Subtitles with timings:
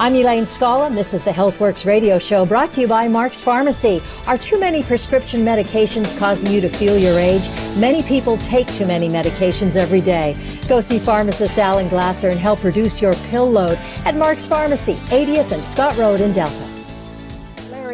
[0.00, 3.42] I'm Elaine Scala, and this is the Healthworx radio show brought to you by Mark's
[3.42, 4.00] Pharmacy.
[4.26, 7.46] Are too many prescription medications causing you to feel your age?
[7.76, 10.34] Many people take too many medications every day.
[10.66, 15.52] Go see pharmacist Alan Glasser and help reduce your pill load at Mark's Pharmacy, 80th
[15.52, 16.69] and Scott Road in Delta.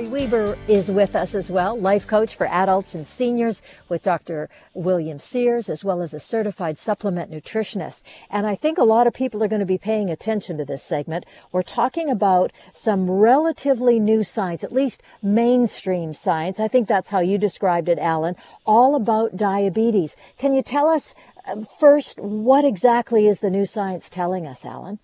[0.06, 4.48] Weber is with us as well, life coach for adults and seniors with Dr.
[4.74, 8.02] William Sears, as well as a certified supplement nutritionist.
[8.30, 10.82] And I think a lot of people are going to be paying attention to this
[10.82, 11.26] segment.
[11.52, 16.60] We're talking about some relatively new science, at least mainstream science.
[16.60, 20.16] I think that's how you described it, Alan, all about diabetes.
[20.38, 21.14] Can you tell us
[21.46, 24.98] uh, first what exactly is the new science telling us, Alan?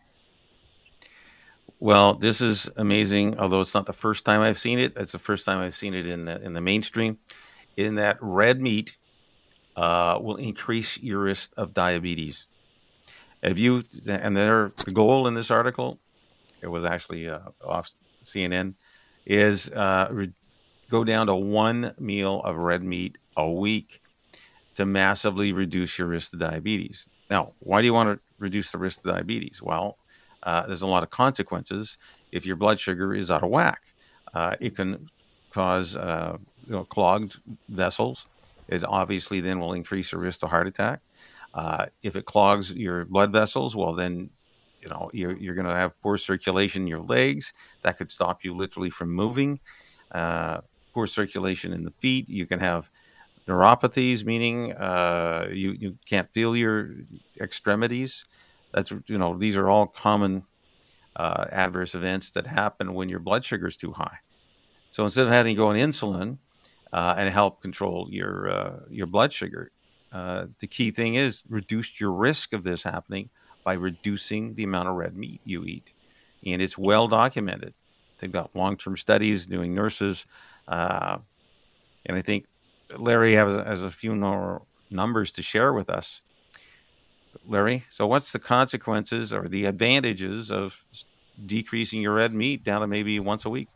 [1.82, 3.40] Well, this is amazing.
[3.40, 5.94] Although it's not the first time I've seen it, it's the first time I've seen
[5.94, 7.18] it in the in the mainstream.
[7.76, 8.94] In that red meat
[9.74, 12.44] uh, will increase your risk of diabetes.
[13.42, 15.98] If you and their the goal in this article,
[16.60, 17.90] it was actually uh, off
[18.24, 18.76] CNN,
[19.26, 20.32] is uh, re-
[20.88, 24.00] go down to one meal of red meat a week
[24.76, 27.08] to massively reduce your risk of diabetes.
[27.28, 29.60] Now, why do you want to reduce the risk of diabetes?
[29.60, 29.98] Well,
[30.42, 31.98] uh, there's a lot of consequences
[32.30, 33.80] if your blood sugar is out of whack.
[34.34, 35.08] Uh, it can
[35.50, 37.36] cause uh, you know, clogged
[37.68, 38.26] vessels.
[38.68, 41.00] It obviously then will increase your risk of heart attack.
[41.54, 44.30] Uh, if it clogs your blood vessels, well, then
[44.80, 47.52] you know you're, you're going to have poor circulation in your legs.
[47.82, 49.60] That could stop you literally from moving.
[50.10, 50.62] Uh,
[50.94, 52.28] poor circulation in the feet.
[52.28, 52.90] You can have
[53.46, 56.94] neuropathies, meaning uh, you, you can't feel your
[57.40, 58.24] extremities.
[58.72, 60.44] That's you know these are all common
[61.16, 64.18] uh, adverse events that happen when your blood sugar is too high.
[64.90, 66.38] So instead of having to go on insulin
[66.92, 69.70] uh, and help control your uh, your blood sugar,
[70.12, 73.30] uh, the key thing is reduce your risk of this happening
[73.64, 75.88] by reducing the amount of red meat you eat,
[76.44, 77.74] and it's well documented.
[78.20, 80.24] They've got long term studies doing nurses,
[80.68, 81.18] uh,
[82.06, 82.46] and I think
[82.96, 86.22] Larry has, has a few more numbers to share with us
[87.46, 87.84] Larry.
[87.90, 90.76] So, what's the consequences or the advantages of
[91.44, 93.68] decreasing your red meat down to maybe once a week?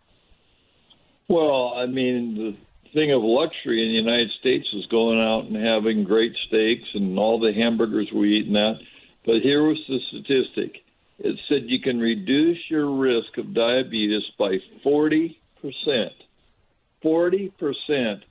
[1.28, 2.56] Well, I mean, the
[2.92, 7.18] thing of luxury in the United States is going out and having great steaks and
[7.18, 8.80] all the hamburgers we eat and that.
[9.24, 10.82] But here was the statistic
[11.18, 15.34] it said you can reduce your risk of diabetes by 40%.
[17.02, 18.22] 40%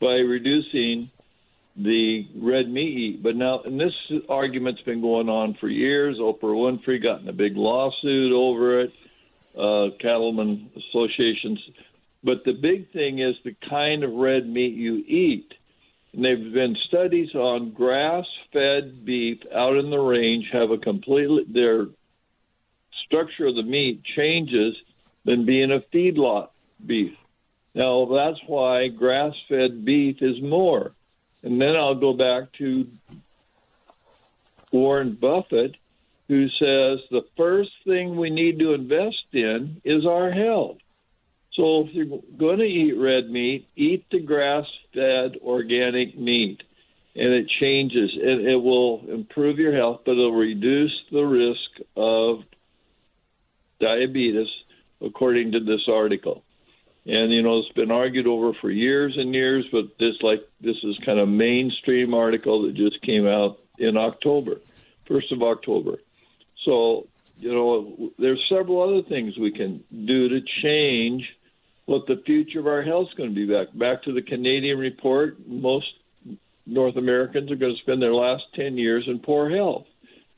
[0.00, 1.08] by reducing
[1.78, 2.98] the red meat.
[2.98, 3.22] Eat.
[3.22, 3.94] But now, and this
[4.28, 6.18] argument's been going on for years.
[6.18, 8.96] Oprah Winfrey got in a big lawsuit over it,
[9.56, 11.60] uh, cattlemen associations.
[12.22, 15.54] But the big thing is the kind of red meat you eat.
[16.12, 21.86] And there've been studies on grass-fed beef out in the range have a completely their
[23.04, 24.82] structure of the meat changes
[25.24, 26.48] than being a feedlot
[26.84, 27.16] beef.
[27.74, 30.92] Now that's why grass-fed beef is more.
[31.44, 32.86] And then I'll go back to
[34.72, 35.76] Warren Buffett,
[36.26, 40.78] who says the first thing we need to invest in is our health.
[41.52, 46.62] So if you're going to eat red meat, eat the grass fed organic meat.
[47.16, 52.46] And it changes, and it will improve your health, but it'll reduce the risk of
[53.80, 54.50] diabetes,
[55.00, 56.44] according to this article
[57.08, 60.76] and you know it's been argued over for years and years but this like this
[60.84, 64.56] is kind of mainstream article that just came out in october
[65.08, 65.98] 1st of october.
[66.56, 67.06] So
[67.38, 71.38] you know there's several other things we can do to change
[71.86, 73.68] what the future of our health is going to be back.
[73.72, 75.94] Back to the canadian report most
[76.66, 79.86] north americans are going to spend their last 10 years in poor health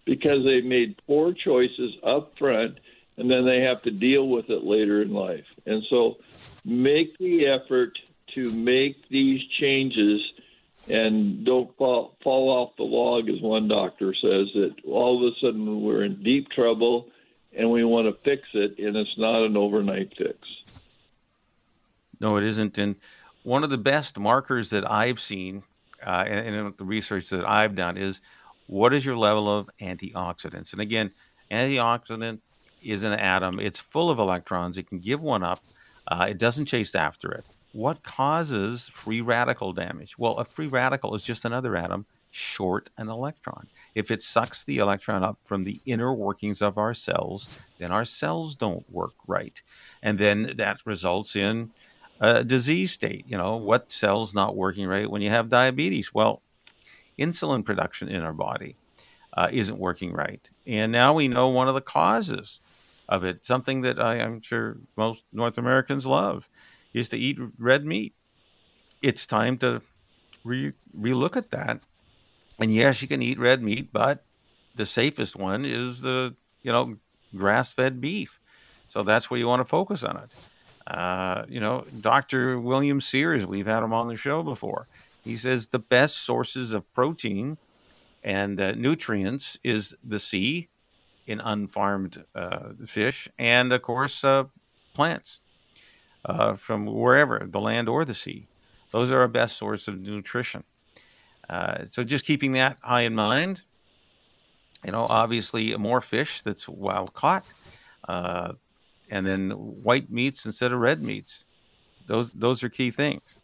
[0.05, 2.79] because they made poor choices up front
[3.21, 5.55] and then they have to deal with it later in life.
[5.67, 6.19] And so
[6.65, 10.23] make the effort to make these changes
[10.89, 15.37] and don't fall, fall off the log, as one doctor says, that all of a
[15.39, 17.09] sudden we're in deep trouble
[17.55, 20.39] and we want to fix it, and it's not an overnight fix.
[22.21, 22.79] No, it isn't.
[22.79, 22.97] And
[23.43, 25.65] one of the best markers that I've seen
[26.07, 28.21] uh, and, the research that I've done is
[28.67, 30.73] what is your level of antioxidants?
[30.73, 31.11] And again,
[31.51, 32.41] antioxidant
[32.85, 33.61] is an atom.
[33.61, 34.79] It's full of electrons.
[34.79, 35.61] It can give one up.
[36.09, 37.45] Uh, it doesn't chase after it.
[37.73, 40.19] What causes free radical damage?
[40.19, 43.69] Well, a free radical is just another atom short an electron.
[43.95, 48.05] If it sucks the electron up from the inner workings of our cells, then our
[48.05, 49.61] cells don't work right.
[50.03, 51.71] And then that results in
[52.21, 53.25] a disease state.
[53.29, 56.13] You know, what cell's not working right when you have diabetes?
[56.13, 56.43] Well,
[57.19, 58.77] insulin production in our body
[59.35, 60.41] uh, isn't working right.
[60.67, 62.59] And now we know one of the causes
[63.11, 66.49] of it, something that I, am sure most North Americans love,
[66.95, 68.15] is to eat red meat.
[69.03, 69.83] It's time to
[70.45, 71.85] re relook at that.
[72.59, 74.23] And yes, you can eat red meat, but
[74.77, 76.97] the safest one is the you know
[77.37, 78.39] grass fed beef.
[78.89, 80.51] So that's where you want to focus on it.
[80.87, 82.59] Uh, you know, Dr.
[82.59, 84.87] William Sears, we've had him on the show before.
[85.25, 87.59] He says the best sources of protein
[88.25, 90.69] and uh, nutrients is the sea
[91.31, 94.45] in unfarmed uh, fish, and of course, uh,
[94.95, 95.41] plants
[96.25, 98.47] uh, from wherever, the land or the sea.
[98.91, 100.65] Those are our best source of nutrition.
[101.49, 103.63] Uh, so just keeping that high in mind.
[104.85, 107.49] You know, obviously, more fish that's wild caught,
[108.09, 108.55] uh,
[109.11, 111.45] and then white meats instead of red meats.
[112.07, 113.43] Those those are key things.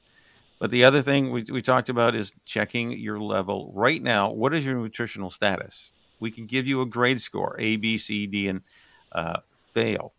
[0.58, 4.30] But the other thing we, we talked about is checking your level right now.
[4.30, 5.92] What is your nutritional status?
[6.20, 8.62] We can give you a grade score A, B, C, D, and
[9.12, 9.40] uh,
[9.72, 10.12] fail.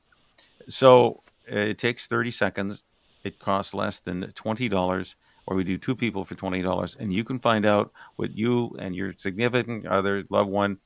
[0.67, 1.21] So
[1.51, 2.83] uh, it takes 30 seconds.
[3.23, 5.15] It costs less than $20,
[5.47, 8.95] or we do two people for $20, and you can find out what you and
[8.95, 10.77] your significant other, loved one,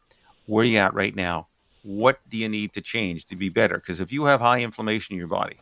[0.45, 1.47] where you at right now.
[1.83, 3.75] What do you need to change to be better?
[3.75, 5.57] Because if you have high inflammation in your body,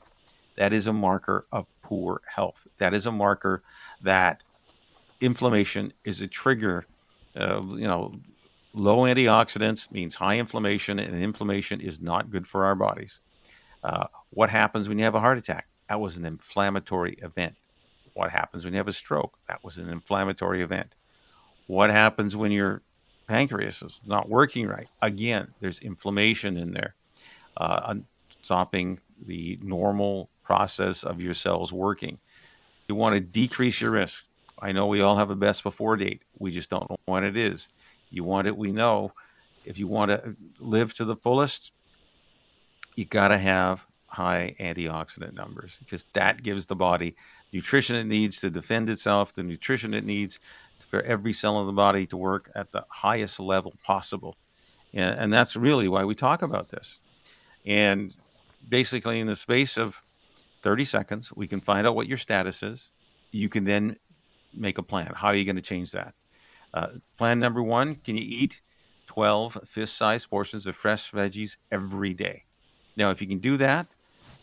[0.57, 2.67] that is a marker of poor health.
[2.77, 3.63] That is a marker
[4.01, 4.41] that
[5.21, 6.85] inflammation is a trigger.
[7.35, 8.13] Uh, you know,
[8.73, 13.19] low antioxidants means high inflammation, and inflammation is not good for our bodies.
[13.83, 15.67] Uh, what happens when you have a heart attack?
[15.87, 17.55] That was an inflammatory event.
[18.13, 19.37] What happens when you have a stroke?
[19.47, 20.93] That was an inflammatory event.
[21.67, 22.81] What happens when your
[23.27, 24.87] pancreas is not working right?
[25.01, 26.95] Again, there's inflammation in there,
[27.57, 27.95] uh,
[28.41, 32.17] stopping the normal process of your cells working.
[32.87, 34.25] You want to decrease your risk.
[34.61, 36.23] I know we all have a best before date.
[36.37, 37.67] We just don't know when it is.
[38.09, 39.13] You want it, we know.
[39.65, 41.71] If you want to live to the fullest,
[42.95, 47.15] you got to have high antioxidant numbers because that gives the body
[47.51, 50.39] nutrition it needs to defend itself, the nutrition it needs
[50.89, 54.35] for every cell in the body to work at the highest level possible.
[54.93, 56.99] And, and that's really why we talk about this.
[57.65, 58.13] And
[58.67, 59.99] basically, in the space of
[60.61, 61.31] 30 seconds.
[61.35, 62.89] We can find out what your status is.
[63.31, 63.97] You can then
[64.53, 65.11] make a plan.
[65.15, 66.13] How are you going to change that?
[66.73, 66.87] Uh,
[67.17, 68.61] plan number one can you eat
[69.07, 72.43] 12 fist sized portions of fresh veggies every day?
[72.95, 73.87] Now, if you can do that,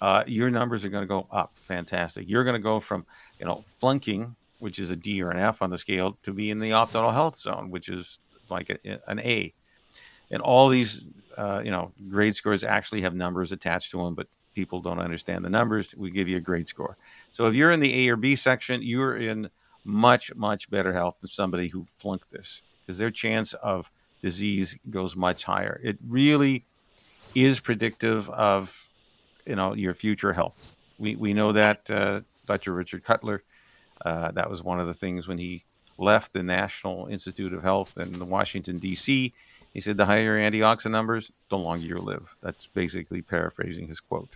[0.01, 1.53] uh, your numbers are going to go up.
[1.55, 2.29] Fantastic.
[2.29, 3.07] You're going to go from,
[3.39, 6.51] you know, flunking, which is a D or an F on the scale, to be
[6.51, 8.19] in the optimal health zone, which is
[8.51, 9.53] like a, an A.
[10.31, 11.03] And all these,
[11.37, 15.45] uh, you know, grade scores actually have numbers attached to them, but people don't understand
[15.45, 16.97] the numbers, we give you a grade score.
[17.33, 19.51] So if you're in the A or B section, you're in
[19.87, 23.91] much, much better health than somebody who flunked this because their chance of
[24.23, 25.81] disease goes much higher.
[25.83, 26.65] It really
[27.35, 28.89] is predictive of,
[29.47, 30.77] you know, your future health.
[30.99, 32.73] We, we know that uh, Dr.
[32.73, 33.43] Richard Cutler,
[34.05, 35.65] uh, that was one of the things when he
[35.99, 39.33] left the National Institute of Health in Washington, D.C.,
[39.73, 42.35] he said the higher antioxidant numbers, the longer you live.
[42.41, 44.31] That's basically paraphrasing his quote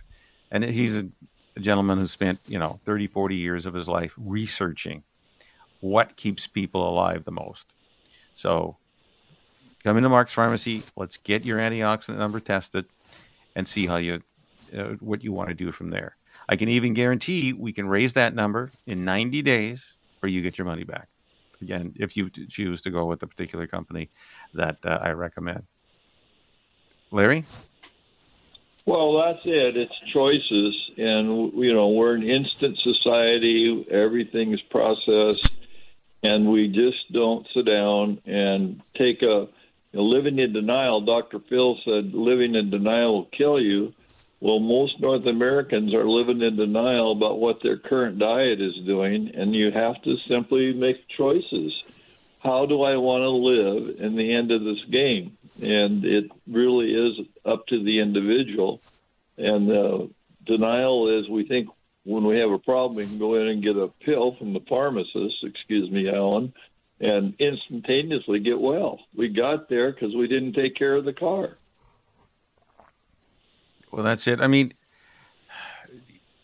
[0.51, 1.07] and he's a,
[1.55, 5.03] a gentleman who spent you know 30 40 years of his life researching
[5.81, 7.65] what keeps people alive the most.
[8.35, 8.77] So
[9.83, 12.85] come into mark's pharmacy let's get your antioxidant number tested
[13.55, 14.21] and see how you
[14.77, 16.15] uh, what you want to do from there.
[16.47, 20.57] I can even guarantee we can raise that number in 90 days or you get
[20.57, 21.07] your money back.
[21.61, 24.09] Again if you choose to go with a particular company
[24.53, 25.63] that uh, i recommend.
[27.11, 27.43] Larry?
[28.85, 29.77] Well, that's it.
[29.77, 33.85] It's choices, and you know we're an instant society.
[33.91, 35.60] Everything is processed,
[36.23, 39.49] and we just don't sit down and take a you
[39.93, 41.01] know, living in denial.
[41.01, 41.39] Dr.
[41.39, 43.93] Phil said living in denial will kill you.
[44.39, 49.35] Well, most North Americans are living in denial about what their current diet is doing,
[49.35, 52.01] and you have to simply make choices
[52.43, 55.37] how do I want to live in the end of this game?
[55.61, 58.81] And it really is up to the individual.
[59.37, 60.07] And uh,
[60.43, 61.69] denial is we think
[62.03, 64.59] when we have a problem, we can go in and get a pill from the
[64.61, 66.53] pharmacist, excuse me, Alan,
[66.99, 68.99] and instantaneously get well.
[69.15, 71.49] We got there because we didn't take care of the car.
[73.91, 74.39] Well, that's it.
[74.39, 74.71] I mean,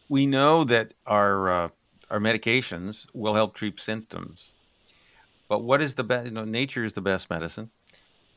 [0.09, 1.69] we know that our uh,
[2.09, 4.51] our medications will help treat symptoms
[5.47, 6.25] but what is the best?
[6.25, 7.69] You know, nature is the best medicine.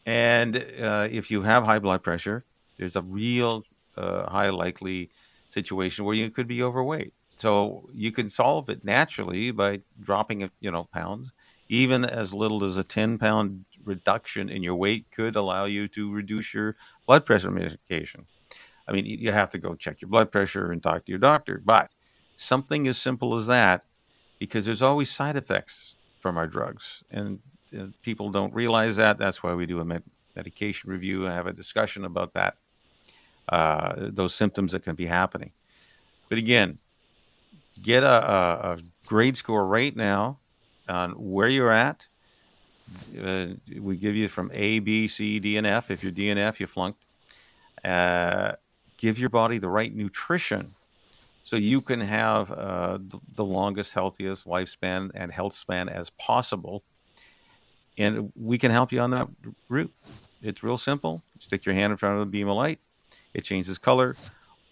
[0.06, 2.44] And uh, if you have high blood pressure,
[2.78, 3.64] there's a real
[3.96, 5.10] uh, high likely
[5.52, 7.12] situation where you could be overweight.
[7.28, 11.32] So you can solve it naturally by dropping you know pounds.
[11.68, 16.12] Even as little as a 10 pound reduction in your weight could allow you to
[16.12, 16.76] reduce your
[17.06, 18.26] blood pressure medication.
[18.88, 21.62] I mean, you have to go check your blood pressure and talk to your doctor,
[21.64, 21.90] but
[22.36, 23.84] something as simple as that,
[24.40, 27.38] because there's always side effects from our drugs, and
[28.02, 29.16] people don't realize that.
[29.16, 30.02] That's why we do a med-
[30.34, 32.56] medication review and have a discussion about that,
[33.50, 35.50] uh, those symptoms that can be happening.
[36.28, 36.78] But again,
[37.82, 40.38] get a, a, a grade score right now
[40.88, 42.00] on where you're at.
[43.22, 43.46] Uh,
[43.78, 45.90] we give you from A, B, C, D, and F.
[45.90, 47.00] If you're D and F, you flunked.
[47.84, 48.52] Uh,
[48.98, 50.66] give your body the right nutrition
[51.44, 56.82] so you can have uh, the, the, longest, healthiest lifespan and health span as possible.
[57.98, 59.28] And we can help you on that
[59.68, 59.92] route.
[60.42, 61.22] It's real simple.
[61.38, 62.78] Stick your hand in front of the beam of light,
[63.34, 64.14] it changes color.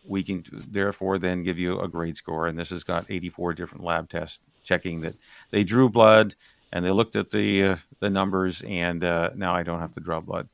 [0.06, 2.46] We can therefore then give you a grade score.
[2.46, 5.18] And this has got 84 different lab tests checking that
[5.50, 6.34] they drew blood
[6.72, 8.62] and they looked at the uh, the numbers.
[8.62, 10.48] And uh, now I don't have to draw blood.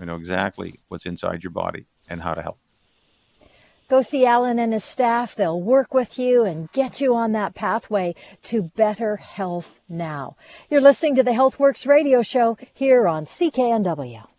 [0.00, 2.56] I know exactly what's inside your body and how to help.
[3.90, 5.34] Go see Alan and his staff.
[5.34, 8.14] They'll work with you and get you on that pathway
[8.44, 10.36] to better health now.
[10.70, 14.29] You're listening to the Healthworx radio show here on CKNW.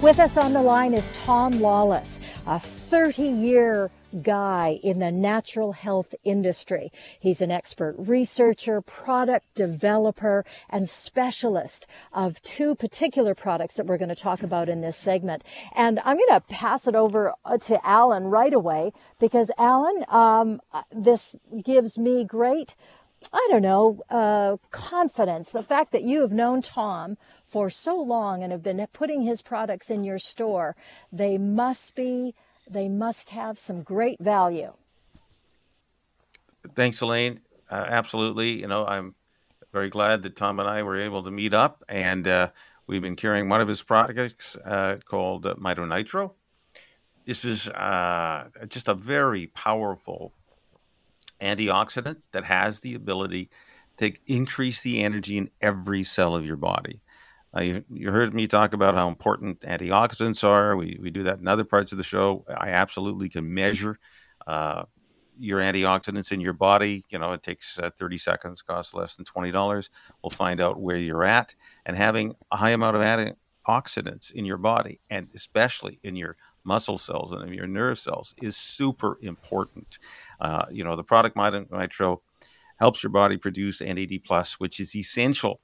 [0.00, 3.90] With us on the line is Tom Lawless, a 30 year
[4.22, 6.92] guy in the natural health industry.
[7.18, 14.08] He's an expert researcher, product developer, and specialist of two particular products that we're going
[14.08, 15.42] to talk about in this segment.
[15.74, 20.60] And I'm going to pass it over uh, to Alan right away because Alan, um,
[20.92, 22.76] this gives me great
[23.32, 25.50] I don't know, uh, confidence.
[25.50, 29.40] The fact that you have known Tom for so long and have been putting his
[29.40, 30.76] products in your store,
[31.10, 32.34] they must be
[32.70, 34.74] they must have some great value.
[36.74, 37.40] Thanks, Elaine.
[37.70, 38.60] Uh, absolutely.
[38.60, 39.14] You know, I'm
[39.72, 42.50] very glad that Tom and I were able to meet up, and uh,
[42.86, 46.34] we've been carrying one of his products uh, called uh, Nitro.
[47.24, 50.32] This is uh, just a very powerful
[51.40, 53.50] antioxidant that has the ability
[53.98, 57.00] to increase the energy in every cell of your body.
[57.56, 60.76] Uh, you, you, heard me talk about how important antioxidants are.
[60.76, 62.44] We, we do that in other parts of the show.
[62.48, 63.98] I absolutely can measure
[64.46, 64.84] uh,
[65.38, 67.04] your antioxidants in your body.
[67.10, 69.88] You know, it takes uh, 30 seconds, costs less than $20.
[70.22, 71.54] We'll find out where you're at.
[71.86, 76.98] And having a high amount of antioxidants in your body, and especially in your muscle
[76.98, 79.98] cells and in your nerve cells, is super important.
[80.38, 82.20] Uh, you know, the product Nitro
[82.78, 85.60] helps your body produce NAD+, plus, which is essential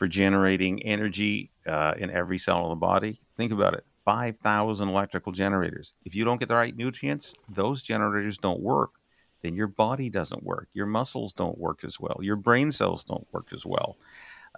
[0.00, 3.20] for generating energy uh, in every cell of the body.
[3.36, 5.92] Think about it 5,000 electrical generators.
[6.06, 8.92] If you don't get the right nutrients, those generators don't work.
[9.42, 10.68] Then your body doesn't work.
[10.72, 12.16] Your muscles don't work as well.
[12.22, 13.98] Your brain cells don't work as well.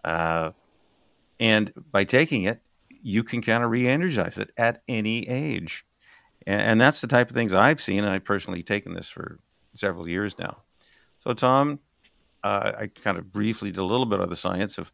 [0.04, 0.52] Uh,
[1.40, 5.84] and by taking it, you can kind of re energize it at any age.
[6.46, 8.04] And, and, that's the type of things I've seen.
[8.04, 9.40] I've personally taken this for
[9.74, 10.58] several years now.
[11.24, 11.80] So, Tom,
[12.44, 14.90] uh, I kind of briefly did a little bit of the science of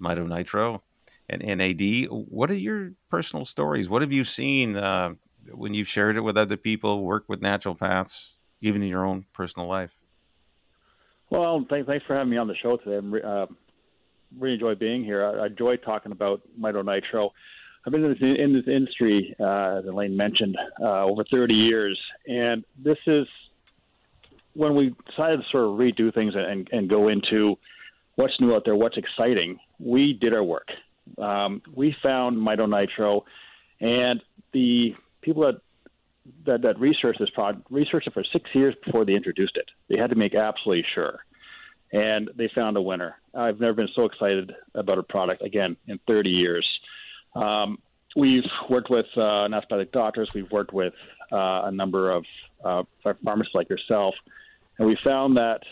[0.00, 0.82] Mito Nitro
[1.28, 2.08] and NAD.
[2.10, 3.88] What are your personal stories?
[3.88, 5.14] What have you seen uh,
[5.52, 8.28] when you've shared it with other people, work with naturopaths,
[8.60, 9.90] even in your own personal life?
[11.30, 13.06] Well, thanks, thanks for having me on the show today.
[13.24, 13.46] I uh,
[14.38, 15.24] really enjoy being here.
[15.24, 17.32] I, I enjoy talking about Mito Nitro.
[17.84, 22.00] I've been in this, in this industry, uh, as Elaine mentioned, uh, over 30 years,
[22.26, 23.26] and this is
[24.54, 27.58] when we decided to sort of redo things and, and go into
[28.16, 30.68] what's new out there, what's exciting, we did our work.
[31.18, 33.22] Um, we found mitonitro,
[33.80, 34.20] and
[34.52, 35.60] the people that
[36.44, 39.70] that, that researched this product researched it for six years before they introduced it.
[39.88, 41.20] They had to make absolutely sure,
[41.92, 43.16] and they found a winner.
[43.32, 46.66] I've never been so excited about a product again in 30 years.
[47.36, 47.78] Um,
[48.16, 50.30] we've worked with uh, anesthetic doctors.
[50.34, 50.94] We've worked with
[51.30, 52.26] uh, a number of
[52.64, 52.82] uh,
[53.22, 54.16] pharmacists like yourself,
[54.78, 55.62] and we found that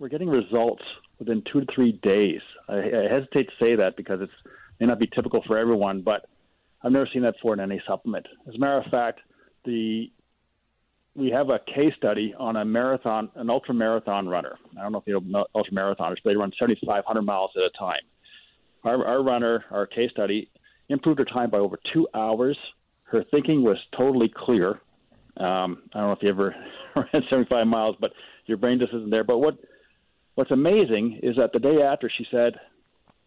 [0.00, 0.82] we're getting results
[1.18, 2.40] within two to three days.
[2.68, 4.30] I, I hesitate to say that because it
[4.80, 6.28] may not be typical for everyone, but
[6.82, 8.26] I've never seen that for in any supplement.
[8.46, 9.20] As a matter of fact,
[9.64, 10.10] the
[11.14, 14.56] we have a case study on a marathon, an ultra marathon runner.
[14.78, 17.70] I don't know if you know ultra marathoners, but they run 7,500 miles at a
[17.70, 18.02] time.
[18.84, 20.48] Our, our runner, our case study,
[20.88, 22.56] improved her time by over two hours.
[23.10, 24.80] Her thinking was totally clear.
[25.36, 26.54] Um, I don't know if you ever
[26.94, 28.12] ran 75 miles, but
[28.46, 29.24] your brain just isn't there.
[29.24, 29.58] But what
[30.38, 32.60] What's amazing is that the day after she said,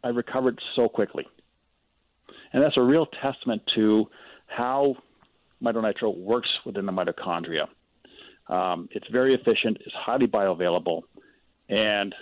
[0.01, 1.27] I recovered so quickly.
[2.53, 4.09] And that's a real testament to
[4.47, 4.95] how
[5.61, 7.67] mitonitro works within the mitochondria.
[8.47, 11.01] Um, it's very efficient, it's highly bioavailable,
[11.67, 12.15] and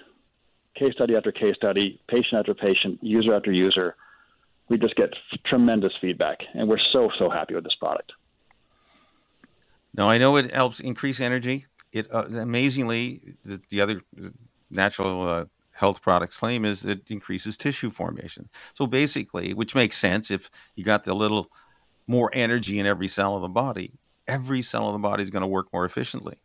[0.74, 3.96] case study after case study, patient after patient, user after user,
[4.69, 8.13] we just get tremendous feedback, and we're so so happy with this product.
[9.93, 11.67] Now I know it helps increase energy.
[11.91, 14.01] It uh, amazingly the, the other
[14.69, 18.49] natural uh, health products claim is it increases tissue formation.
[18.73, 21.47] So basically, which makes sense if you got the little
[22.07, 23.91] more energy in every cell of the body,
[24.27, 26.38] every cell of the body is going to work more efficiently.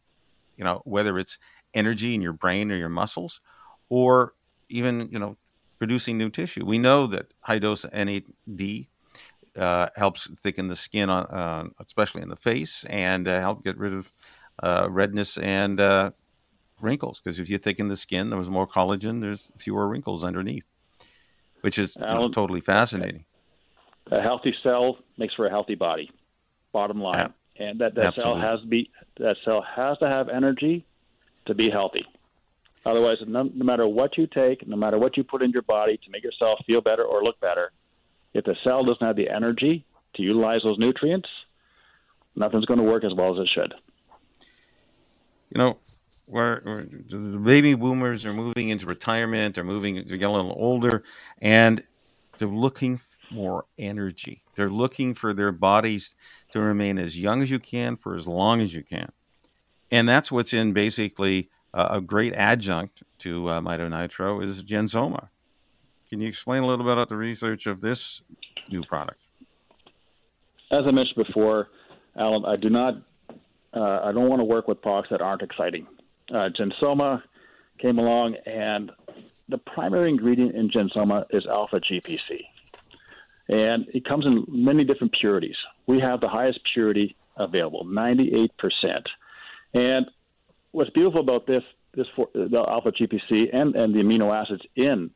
[0.56, 1.38] You know, whether it's
[1.74, 3.40] energy in your brain or your muscles,
[3.88, 4.34] or
[4.68, 5.36] even you know
[5.78, 6.64] producing new tissue.
[6.64, 8.86] We know that high dose NAD
[9.56, 13.76] uh, helps thicken the skin, on, uh, especially in the face, and uh, help get
[13.78, 14.10] rid of
[14.62, 16.10] uh, redness and uh,
[16.80, 20.64] wrinkles because if you thicken the skin, there was more collagen, there's fewer wrinkles underneath,
[21.60, 23.24] which is know, totally fascinating.
[24.10, 26.10] A healthy cell makes for a healthy body.
[26.72, 27.66] Bottom line, yeah.
[27.66, 30.84] and that, that cell has to be that cell has to have energy
[31.46, 32.04] to be healthy.
[32.86, 35.96] Otherwise, no, no matter what you take, no matter what you put in your body
[35.96, 37.70] to make yourself feel better or look better,
[38.34, 41.28] if the cell doesn't have the energy to utilize those nutrients,
[42.36, 43.74] nothing's going to work as well as it should.
[45.54, 45.78] You know,
[46.26, 51.02] where, the baby boomers are moving into retirement, they're moving, they're getting a little older,
[51.40, 51.82] and
[52.38, 53.00] they're looking
[53.32, 54.42] for energy.
[54.54, 56.14] They're looking for their bodies
[56.52, 59.10] to remain as young as you can for as long as you can.
[59.90, 65.28] And that's what's in basically uh, a great adjunct to uh, mitonitro is Gensoma.
[66.08, 68.22] Can you explain a little bit about the research of this
[68.70, 69.20] new product?
[70.70, 71.68] As I mentioned before,
[72.16, 72.96] Alan, I do not,
[73.74, 75.86] uh, I don't want to work with products that aren't exciting
[76.30, 77.22] uh, Gensoma
[77.78, 78.90] came along, and
[79.48, 82.46] the primary ingredient in Gensoma is alpha GPC.
[83.48, 85.56] And it comes in many different purities.
[85.86, 88.48] We have the highest purity available, 98%.
[89.74, 90.06] And
[90.70, 91.62] what's beautiful about this,
[91.94, 95.10] this for, the alpha GPC and, and the amino acids in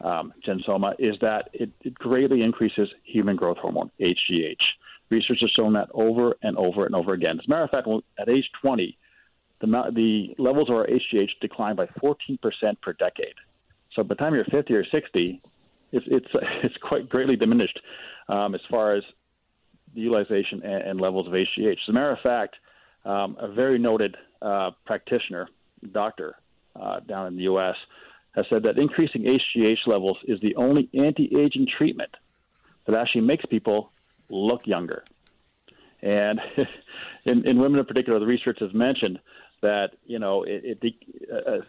[0.00, 4.64] um, Gensoma is that it, it greatly increases human growth hormone, HGH.
[5.10, 7.38] Research has shown that over and over and over again.
[7.38, 7.86] As a matter of fact,
[8.18, 8.96] at age 20,
[9.62, 12.38] the, the levels of our HGH decline by 14%
[12.82, 13.34] per decade.
[13.94, 15.40] So by the time you're 50 or 60,
[15.92, 16.26] it's, it's,
[16.62, 17.80] it's quite greatly diminished
[18.28, 19.04] um, as far as
[19.94, 21.72] the utilization and, and, levels of HGH.
[21.72, 22.56] As a matter of fact,
[23.04, 25.48] um, a very noted uh, practitioner,
[25.92, 26.36] doctor
[26.74, 27.76] uh, down in the U.S.,
[28.34, 32.16] has said that increasing HGH levels is the only anti-aging treatment
[32.86, 33.92] that actually makes people
[34.30, 35.04] look younger.
[36.00, 36.40] And
[37.24, 39.20] in, in women in particular, the research has mentioned
[39.62, 40.94] that you know it, it
[41.32, 41.62] uh,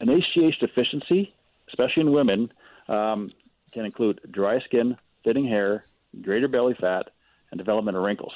[0.00, 1.34] an HGH deficiency,
[1.68, 2.52] especially in women,
[2.88, 3.30] um,
[3.72, 5.84] can include dry skin, thinning hair,
[6.20, 7.08] greater belly fat,
[7.50, 8.34] and development of wrinkles.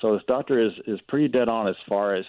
[0.00, 2.24] So this doctor is is pretty dead on as far as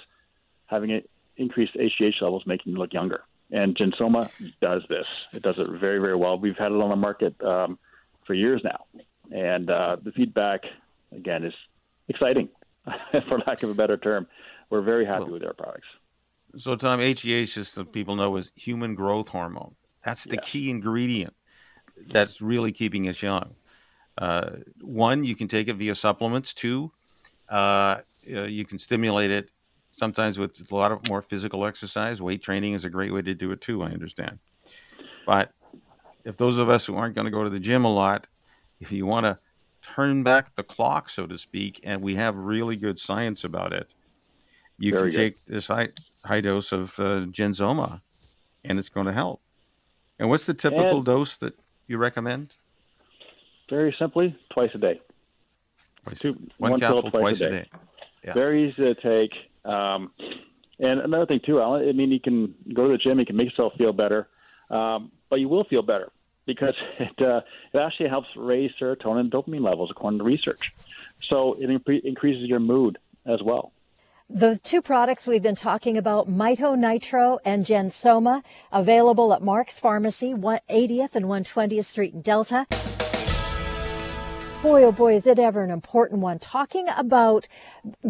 [0.65, 1.01] having
[1.37, 3.23] increased HGH levels making you look younger.
[3.51, 4.29] And Gensoma
[4.61, 5.05] does this.
[5.33, 6.37] It does it very very well.
[6.37, 7.77] We've had it on the market um,
[8.25, 8.85] for years now,
[9.31, 10.65] and uh, the feedback
[11.11, 11.53] again is
[12.07, 12.49] exciting,
[13.27, 14.27] for lack of a better term
[14.69, 15.87] we're very happy well, with our products.
[16.57, 19.75] So, Tom, HGH, just so people know, is human growth hormone.
[20.03, 20.41] That's the yeah.
[20.41, 21.33] key ingredient
[22.11, 23.49] that's really keeping us young.
[24.17, 24.49] Uh,
[24.81, 26.53] one, you can take it via supplements.
[26.53, 26.91] Two,
[27.49, 29.49] uh, you can stimulate it
[29.97, 32.21] sometimes with a lot of more physical exercise.
[32.21, 33.83] Weight training is a great way to do it too.
[33.83, 34.39] I understand,
[35.25, 35.51] but
[36.25, 38.27] if those of us who aren't going to go to the gym a lot,
[38.79, 39.37] if you want to
[39.81, 43.87] turn back the clock, so to speak, and we have really good science about it,
[44.79, 45.35] you Very can good.
[45.35, 45.89] take this high,
[46.23, 48.01] high dose of uh, Gensoma,
[48.63, 49.41] and it's going to help.
[50.17, 51.53] And what's the typical and dose that
[51.87, 52.53] you recommend?
[53.69, 54.99] Very simply, twice a day.
[56.03, 57.51] Twice, Two, one, one capsule twice, twice, a day.
[57.51, 57.69] day.
[58.25, 58.33] Yeah.
[58.33, 59.47] Very easy to take.
[59.65, 60.11] Um,
[60.79, 61.87] and another thing too, Alan.
[61.87, 64.27] I mean, you can go to the gym, you can make yourself feel better,
[64.69, 66.11] um, but you will feel better
[66.45, 67.41] because it uh,
[67.73, 70.73] it actually helps raise serotonin and dopamine levels according to research.
[71.15, 73.71] So it increases your mood as well.
[74.31, 80.35] The two products we've been talking about, Mito Nitro and Gensoma, available at Mark's Pharmacy,
[80.35, 82.67] 80th and 120th Street in Delta.
[84.61, 86.37] Boy, oh boy, is it ever an important one.
[86.37, 87.47] Talking about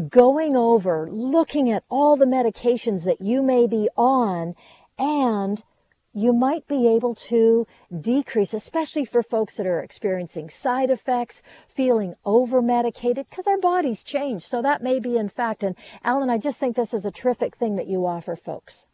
[0.10, 4.56] going over, looking at all the medications that you may be on
[4.98, 5.64] and
[6.14, 7.68] you might be able to
[8.02, 14.04] decrease, especially for folks that are experiencing side effects, feeling over medicated, because our bodies
[14.04, 14.44] change.
[14.44, 15.64] So that may be in fact.
[15.64, 18.86] And Alan, I just think this is a terrific thing that you offer folks.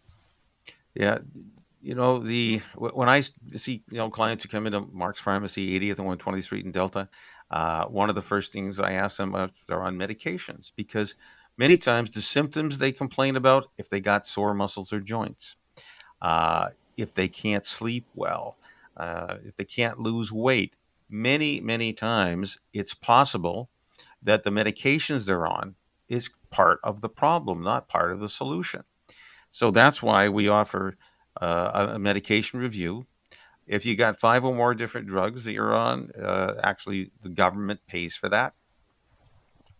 [0.93, 1.19] Yeah.
[1.81, 3.21] you know the when I
[3.55, 7.09] see you know clients who come into Mark's Pharmacy, 80th and 120th Street in Delta,
[7.51, 11.15] uh, one of the first things I ask them if they're on medications because
[11.57, 15.55] many times the symptoms they complain about if they got sore muscles or joints,
[16.21, 18.57] uh, if they can't sleep well,
[18.97, 20.75] uh, if they can't lose weight,
[21.09, 23.69] many many times it's possible
[24.23, 25.75] that the medications they're on
[26.09, 28.83] is part of the problem, not part of the solution.
[29.51, 30.97] So that's why we offer
[31.41, 33.05] uh, a medication review.
[33.67, 37.79] If you got five or more different drugs that you're on, uh, actually the government
[37.87, 38.53] pays for that.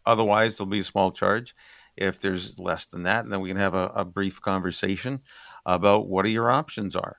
[0.06, 1.56] Otherwise, there'll be a small charge.
[1.97, 5.19] If there's less than that, then we can have a, a brief conversation
[5.65, 7.17] about what are your options are.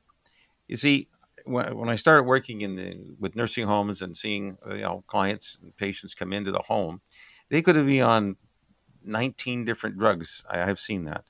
[0.69, 1.09] You see,
[1.45, 5.59] when, when I started working in the, with nursing homes and seeing you know clients
[5.63, 7.01] and patients come into the home,
[7.49, 8.37] they could be on
[9.05, 10.43] 19 different drugs.
[10.51, 11.25] I, have seen that,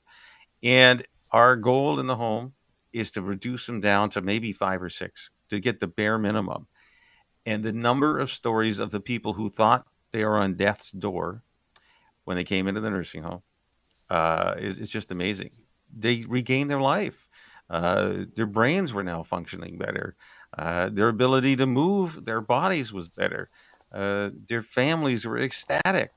[0.62, 2.54] and our goal in the home
[2.92, 6.66] is to reduce them down to maybe five or six to get the bare minimum.
[7.44, 11.42] And the number of stories of the people who thought they are on death's door
[12.24, 13.42] when they came into the nursing home
[14.10, 15.50] uh, is, is just amazing.
[15.98, 17.28] They regained their life.
[17.68, 20.16] Uh, their brains were now functioning better.
[20.56, 23.50] Uh, their ability to move their bodies was better.
[23.92, 26.12] Uh, their families were ecstatic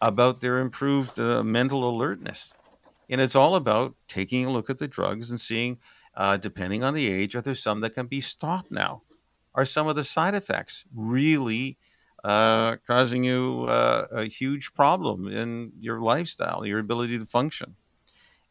[0.00, 2.54] about their improved uh, mental alertness.
[3.08, 5.78] And it's all about taking a look at the drugs and seeing,
[6.16, 9.02] uh, depending on the age, are there some that can be stopped now?
[9.54, 11.78] Are some of the side effects really
[12.24, 17.76] uh, causing you a huge problem in your lifestyle, your ability to function?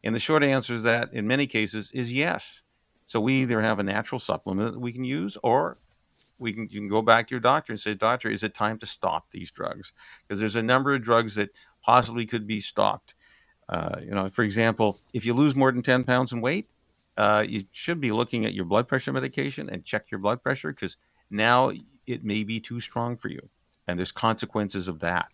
[0.02, 2.62] And the short answer is that in many cases is yes.
[3.06, 5.76] So we either have a natural supplement that we can use, or
[6.38, 8.78] we can you can go back to your doctor and say, Doctor, is it time
[8.78, 9.92] to stop these drugs?
[10.26, 11.50] Because there's a number of drugs that
[11.82, 13.14] possibly could be stopped.
[13.68, 16.66] Uh, you know, for example, if you lose more than 10 pounds in weight,
[17.16, 20.72] uh, you should be looking at your blood pressure medication and check your blood pressure
[20.72, 20.96] because
[21.30, 21.72] now
[22.06, 23.48] it may be too strong for you.
[23.86, 25.32] And there's consequences of that.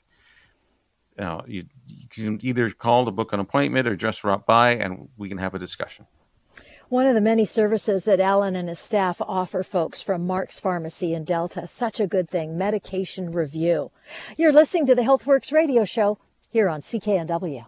[1.19, 4.73] You, know, you, you can either call to book an appointment or just drop by
[4.73, 6.07] and we can have a discussion.
[6.89, 11.15] One of the many services that Alan and his staff offer folks from Mark's Pharmacy
[11.15, 11.67] in Delta.
[11.67, 12.57] Such a good thing.
[12.57, 13.91] Medication review.
[14.37, 16.19] You're listening to the Healthworx radio show
[16.53, 17.67] here on CKNW.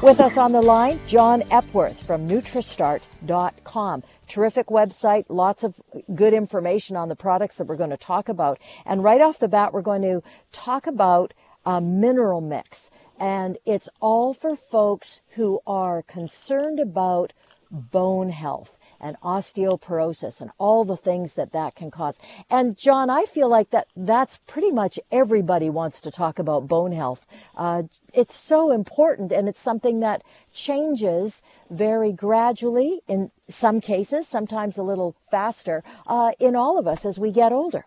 [0.00, 4.02] With us on the line, John Epworth from Nutristart.com.
[4.28, 5.80] Terrific website, lots of
[6.14, 8.58] good information on the products that we're going to talk about.
[8.86, 12.90] And right off the bat, we're going to talk about a mineral mix.
[13.18, 17.32] And it's all for folks who are concerned about
[17.70, 22.18] bone health and osteoporosis and all the things that that can cause.
[22.48, 26.92] And John, I feel like that that's pretty much everybody wants to talk about bone
[26.92, 27.26] health.
[27.56, 30.22] Uh, it's so important and it's something that
[30.52, 37.04] changes very gradually in some cases, sometimes a little faster uh, in all of us
[37.04, 37.84] as we get older.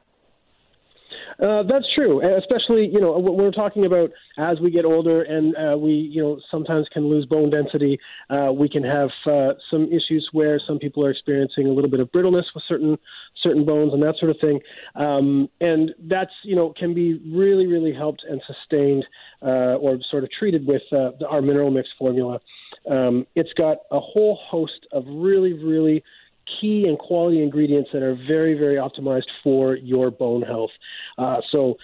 [1.42, 5.78] Uh, that's true, especially you know we're talking about as we get older and uh,
[5.78, 8.00] we you know sometimes can lose bone density.
[8.30, 12.00] Uh, we can have uh, some issues where some people are experiencing a little bit
[12.00, 12.98] of brittleness with certain
[13.44, 14.60] certain bones and that sort of thing,
[14.96, 19.06] um, and that's you know can be really really helped and sustained
[19.44, 22.40] uh, or sort of treated with uh, our mineral mix formula.
[22.90, 26.04] Um, it's got a whole host of really really
[26.60, 30.72] key and quality ingredients that are very, very optimized for your bone health.
[31.18, 31.78] Uh, so,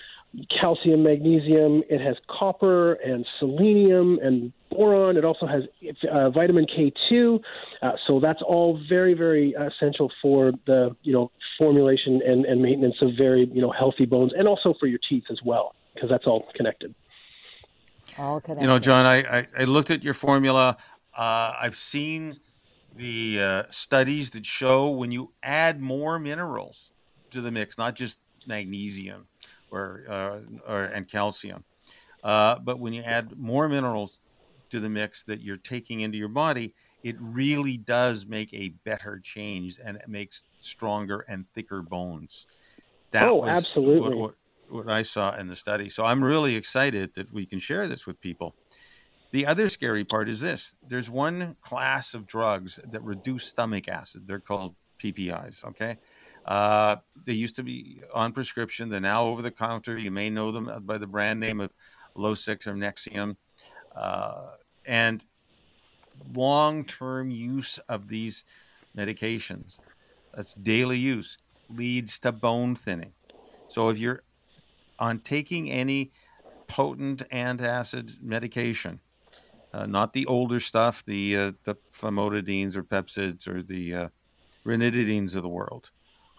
[0.59, 5.17] calcium, magnesium, it has copper and selenium and boron.
[5.17, 5.63] It also has
[6.11, 7.39] uh, vitamin K2.
[7.81, 12.95] Uh, so that's all very, very essential for the you know formulation and, and maintenance
[13.01, 16.25] of very you know healthy bones, and also for your teeth as well, because that's
[16.25, 16.95] all connected.
[18.17, 18.61] All connected.
[18.61, 20.77] You know, John, I, I, I looked at your formula.
[21.15, 22.39] Uh, I've seen
[22.95, 26.91] the uh, studies that show when you add more minerals
[27.31, 29.27] to the mix, not just magnesium
[29.71, 31.63] or, uh, or and calcium,
[32.23, 34.17] uh, but when you add more minerals
[34.69, 39.19] to the mix that you're taking into your body, it really does make a better
[39.23, 42.45] change and it makes stronger and thicker bones.
[43.11, 44.15] That oh, absolutely.
[44.15, 44.35] What,
[44.69, 45.89] what, what I saw in the study.
[45.89, 48.55] So I'm really excited that we can share this with people.
[49.33, 54.27] The other scary part is this there's one class of drugs that reduce stomach acid.
[54.27, 55.97] They're called PPIs, okay?
[56.45, 58.89] Uh, they used to be on prescription.
[58.89, 59.97] They're now over the counter.
[59.97, 61.71] You may know them by the brand name of
[62.15, 63.35] Losec or Nexium.
[63.95, 64.51] Uh,
[64.85, 65.23] and
[66.35, 68.43] long term use of these
[68.95, 69.79] medications,
[70.35, 71.39] that's daily use,
[71.75, 73.13] leads to bone thinning.
[73.69, 74.21] So if you're
[74.99, 76.11] on taking any
[76.67, 78.99] potent antacid medication,
[79.73, 84.07] uh, not the older stuff, the uh, the famotidines or pepcids or the uh,
[84.65, 85.89] ranitidines of the world.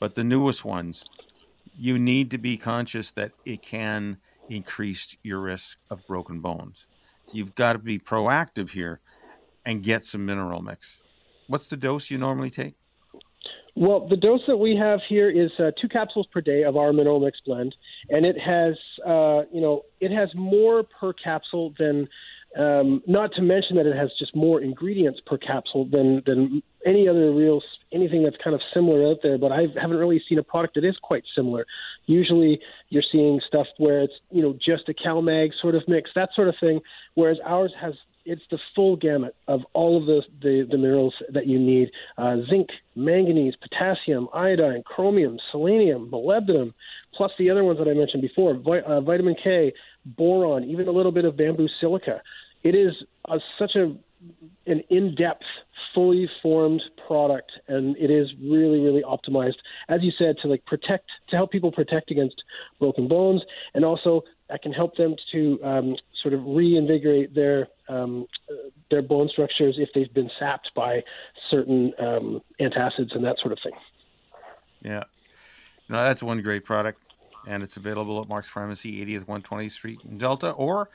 [0.01, 1.05] But the newest ones,
[1.77, 4.19] you need to be conscious that it can
[4.49, 6.87] increase your risk of broken bones.
[7.27, 9.01] So you've got to be proactive here
[9.65, 10.87] and get some mineral mix.
[11.47, 12.75] What's the dose you normally take?
[13.77, 16.93] Well, the dose that we have here is uh, two capsules per day of our
[16.93, 17.75] mineral mix blend,
[18.09, 22.09] and it has, uh, you know, it has more per capsule than.
[22.57, 27.09] Um, not to mention that it has just more ingredients per capsule than than any
[27.09, 27.61] other real
[27.93, 29.39] anything that's kind of similar out there.
[29.39, 31.67] But I haven't really seen a product that is quite similar.
[32.07, 36.31] Usually, you're seeing stuff where it's you know just a CalMag sort of mix, that
[36.35, 36.81] sort of thing.
[37.15, 41.47] Whereas ours has it's the full gamut of all of the the, the minerals that
[41.47, 46.73] you need: uh, zinc, manganese, potassium, iodine, chromium, selenium, molybdenum,
[47.15, 49.73] plus the other ones that I mentioned before: vi- uh, vitamin K,
[50.05, 52.23] boron, even a little bit of bamboo silica.
[52.65, 52.95] It is
[53.27, 53.95] a, such a
[54.67, 55.45] an in-depth,
[55.95, 59.57] fully formed product, and it is really, really optimized,
[59.89, 62.43] as you said, to like protect, to help people protect against
[62.79, 63.43] broken bones,
[63.75, 68.27] and also that can help them to um, sort of reinvigorate their um,
[68.91, 71.03] their bone structures if they've been sapped by
[71.51, 73.73] certain um, antacids and that sort of thing.
[74.83, 75.05] Yeah,
[75.89, 77.01] no, that's one great product,
[77.47, 80.89] and it's available at Mark's Pharmacy, 80th 120th Street in Delta, or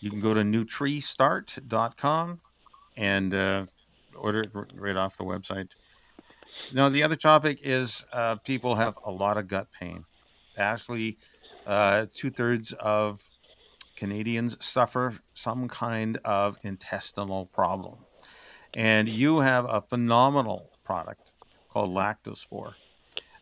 [0.00, 2.40] you can go to NutriStart.com
[2.96, 3.66] and uh,
[4.16, 5.68] order it right off the website.
[6.72, 10.04] Now, the other topic is uh, people have a lot of gut pain.
[10.56, 11.18] Actually,
[11.66, 13.20] uh, two thirds of
[13.96, 17.96] Canadians suffer some kind of intestinal problem.
[18.74, 21.32] And you have a phenomenal product
[21.68, 22.74] called Lactospore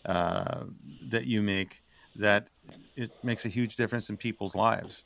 [0.06, 0.64] uh,
[1.10, 1.82] that you make
[2.16, 2.48] that
[2.96, 5.04] it makes a huge difference in people's lives.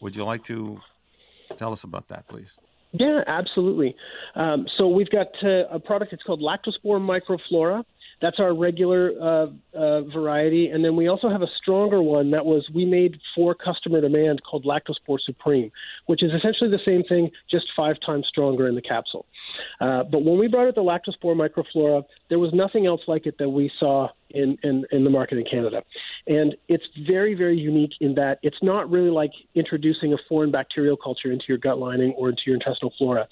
[0.00, 0.80] Would you like to
[1.58, 2.56] tell us about that, please?
[2.92, 3.94] Yeah, absolutely.
[4.34, 6.12] Um, so we've got uh, a product.
[6.12, 7.84] It's called Lactospore Microflora.
[8.22, 9.46] That's our regular uh,
[9.78, 13.54] uh, variety, and then we also have a stronger one that was we made for
[13.54, 15.70] customer demand called Lactospore Supreme,
[16.06, 19.26] which is essentially the same thing, just five times stronger in the capsule.
[19.80, 23.36] Uh, but when we brought out the Lactospore Microflora, there was nothing else like it
[23.38, 25.82] that we saw in, in, in the market in Canada.
[26.26, 30.96] And it's very, very unique in that it's not really like introducing a foreign bacterial
[30.96, 33.28] culture into your gut lining or into your intestinal flora.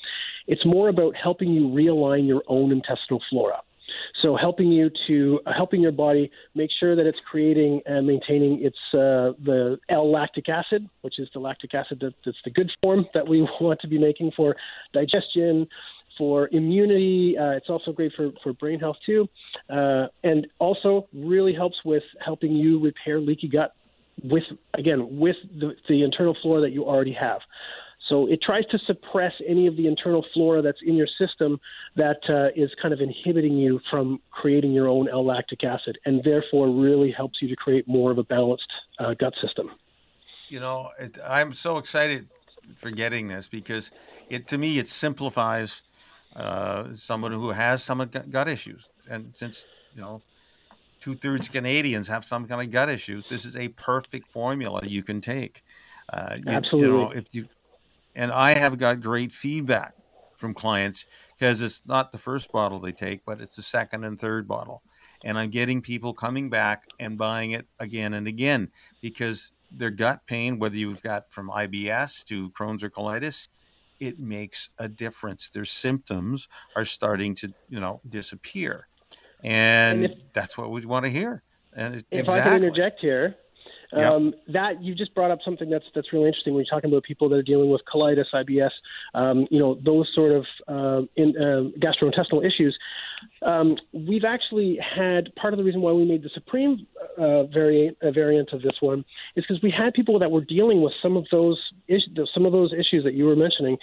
[0.47, 3.61] It's more about helping you realign your own intestinal flora.
[4.23, 8.63] So helping you to uh, helping your body make sure that it's creating and maintaining
[8.65, 13.07] its uh, the L-lactic acid, which is the lactic acid that, that's the good form
[13.15, 14.57] that we want to be making for
[14.93, 15.69] digestion,
[16.17, 17.37] for immunity.
[17.39, 19.29] Uh, it's also great for, for brain health too,
[19.71, 23.73] uh, and also really helps with helping you repair leaky gut
[24.23, 27.41] with again with the, the internal flora that you already have.
[28.09, 31.59] So it tries to suppress any of the internal flora that's in your system
[31.97, 36.69] that uh, is kind of inhibiting you from creating your own L-lactic acid, and therefore
[36.69, 39.71] really helps you to create more of a balanced uh, gut system.
[40.49, 42.29] You know, it, I'm so excited
[42.77, 43.91] for getting this because
[44.29, 45.83] it to me it simplifies
[46.37, 50.23] uh, someone who has some gut issues, and since you know
[51.01, 55.03] two thirds Canadians have some kind of gut issues, this is a perfect formula you
[55.03, 55.63] can take.
[56.13, 56.89] Uh, you, Absolutely.
[56.89, 57.49] You know, if you
[58.15, 59.95] and I have got great feedback
[60.35, 61.07] from clients
[61.39, 64.83] because it's not the first bottle they take, but it's the second and third bottle.
[65.25, 68.71] And I'm getting people coming back and buying it again and again
[69.01, 73.49] because their gut pain, whether you've got from IBS to Crohn's or colitis,
[74.07, 75.49] it makes a difference.
[75.51, 78.89] Their symptoms are starting to, you know, disappear.
[79.43, 81.43] And, and if, that's what we want to hear.
[81.77, 82.41] And if exactly.
[82.41, 83.37] I can interject here,
[83.95, 87.05] um, That you just brought up something that's that's really interesting when you're talking about
[87.05, 88.71] people that are dealing with colitis, IBS,
[89.15, 92.79] um, you know, those sort of uh, in, uh, gastrointestinal issues.
[93.43, 96.87] Um, we've actually had part of the reason why we made the supreme
[97.19, 99.05] uh, variant uh, variant of this one
[99.37, 101.59] is because we had people that were dealing with some of those
[101.89, 103.77] is- some of those issues that you were mentioning,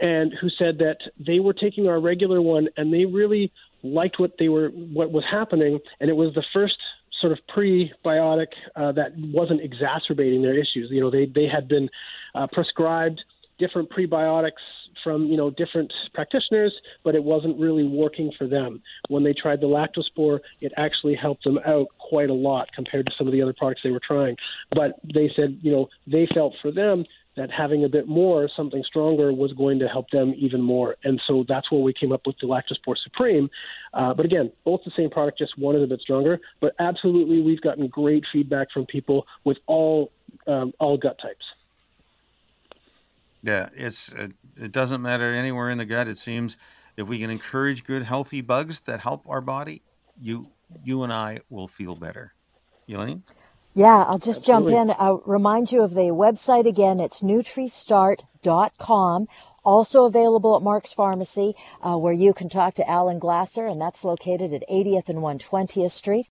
[0.00, 4.32] and who said that they were taking our regular one and they really liked what
[4.38, 6.76] they were what was happening, and it was the first
[7.20, 10.88] sort of prebiotic uh, that wasn't exacerbating their issues.
[10.90, 11.88] You know, they they had been
[12.34, 13.20] uh, prescribed
[13.58, 14.52] different prebiotics
[15.02, 18.82] from you know different practitioners, but it wasn't really working for them.
[19.08, 23.12] When they tried the lactospore, it actually helped them out quite a lot compared to
[23.16, 24.36] some of the other products they were trying.
[24.70, 27.04] But they said you know they felt for them
[27.38, 30.96] that having a bit more, something stronger, was going to help them even more.
[31.04, 33.48] And so that's where we came up with the Lactospore Supreme.
[33.94, 36.40] Uh, but again, both the same product, just one is a bit stronger.
[36.60, 40.12] But absolutely, we've gotten great feedback from people with all
[40.46, 41.44] um, all gut types.
[43.48, 46.06] Yeah, it's it, it doesn't matter anywhere in the gut.
[46.06, 46.58] It seems
[46.98, 49.80] if we can encourage good, healthy bugs that help our body,
[50.20, 50.44] you
[50.84, 52.34] you and I will feel better.
[52.86, 53.22] Elaine?
[53.74, 54.74] Yeah, I'll just Absolutely.
[54.74, 54.96] jump in.
[54.98, 57.00] I'll remind you of the website again.
[57.00, 59.28] It's NutriStart.com.
[59.64, 64.04] Also available at Mark's Pharmacy, uh, where you can talk to Alan Glasser, and that's
[64.04, 66.28] located at 80th and 120th Street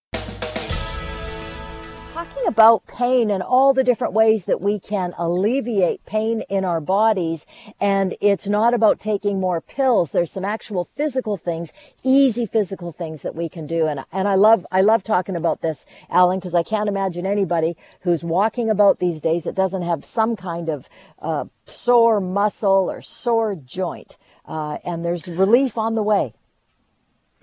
[2.18, 6.82] talking about pain and all the different ways that we can alleviate pain in our
[6.82, 7.46] bodies.
[7.80, 10.10] And it's not about taking more pills.
[10.10, 11.72] There's some actual physical things,
[12.04, 13.86] easy physical things that we can do.
[13.86, 17.78] And, and I love, I love talking about this, Alan, because I can't imagine anybody
[18.02, 20.90] who's walking about these days that doesn't have some kind of
[21.22, 24.18] uh, sore muscle or sore joint.
[24.44, 26.34] Uh, and there's relief on the way.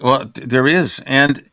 [0.01, 1.01] Well, there is.
[1.07, 1.49] And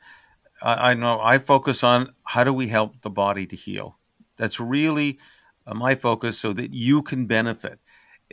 [0.61, 3.97] I, I know I focus on how do we help the body to heal.
[4.37, 5.19] That's really
[5.67, 7.79] uh, my focus so that you can benefit.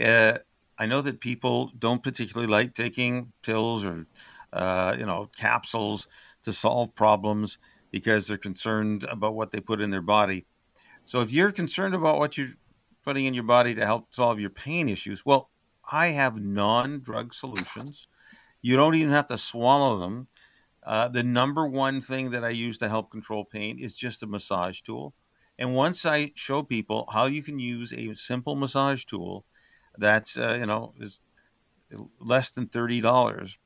[0.00, 0.38] Uh,
[0.78, 4.06] I know that people don't particularly like taking pills or,
[4.52, 6.06] uh, you know, capsules
[6.44, 7.58] to solve problems
[7.90, 10.46] because they're concerned about what they put in their body.
[11.04, 12.54] So if you're concerned about what you're
[13.04, 15.50] putting in your body to help solve your pain issues, well,
[15.90, 18.06] I have non drug solutions.
[18.60, 20.28] You don't even have to swallow them.
[20.84, 24.26] Uh, the number one thing that I use to help control pain is just a
[24.26, 25.14] massage tool.
[25.58, 29.44] And once I show people how you can use a simple massage tool
[29.96, 31.18] that's, uh, you know, is
[32.20, 33.56] less than $30,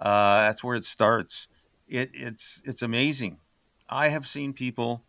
[0.00, 1.46] uh, that's where it starts.
[1.88, 3.38] It, it's, it's amazing.
[3.88, 5.04] I have seen people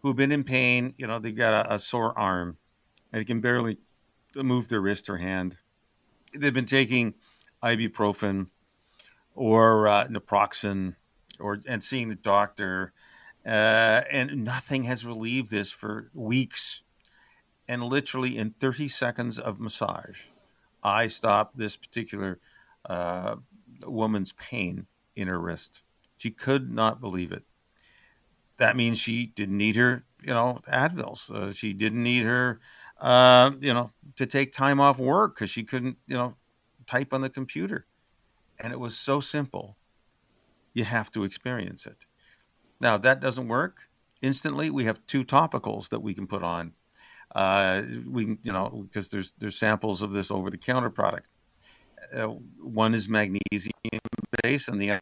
[0.00, 2.58] who've been in pain, you know, they got a, a sore arm
[3.12, 3.78] and they can barely
[4.34, 5.56] move their wrist or hand.
[6.34, 7.14] They've been taking
[7.62, 8.48] ibuprofen
[9.34, 10.96] or uh, naproxen
[11.40, 12.92] or and seeing the doctor
[13.44, 16.82] uh, and nothing has relieved this for weeks.
[17.68, 20.22] And literally in 30 seconds of massage
[20.82, 22.40] i stopped this particular
[22.86, 23.36] uh,
[23.86, 25.82] woman's pain in her wrist.
[26.18, 27.44] She could not believe it.
[28.58, 31.30] That means she didn't need her you know advils.
[31.30, 32.60] Uh, she didn't need her
[33.00, 36.34] uh, you know to take time off work because she couldn't you know
[36.86, 37.86] type on the computer
[38.62, 39.76] and it was so simple.
[40.72, 41.96] You have to experience it.
[42.80, 43.80] Now, that doesn't work
[44.22, 44.70] instantly.
[44.70, 46.72] We have two topicals that we can put on.
[47.34, 51.28] Uh, we, you know, because there's there's samples of this over the counter product.
[52.14, 52.26] Uh,
[52.60, 53.72] one is magnesium
[54.42, 55.00] based, and the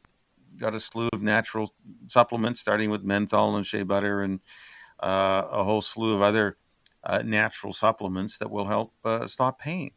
[0.57, 1.75] got a slew of natural
[2.09, 4.41] supplements, starting with menthol and shea butter, and
[5.03, 6.57] uh, a whole slew of other
[7.03, 9.91] uh, natural supplements that will help uh, stop pain.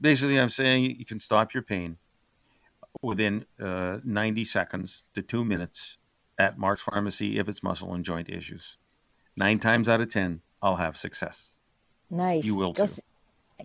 [0.00, 1.96] Basically, I'm saying you can stop your pain
[3.02, 5.96] within uh, 90 seconds to two minutes
[6.38, 8.76] at Mark's Pharmacy if it's muscle and joint issues.
[9.36, 11.52] Nine times out of 10, I'll have success.
[12.10, 12.44] Nice.
[12.44, 12.92] You will go too.
[12.92, 13.02] See,